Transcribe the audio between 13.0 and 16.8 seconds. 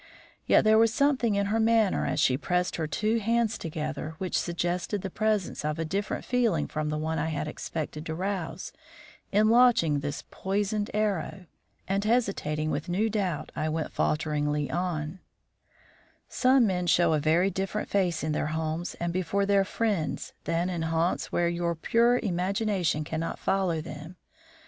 doubt, I went falteringly on: "Some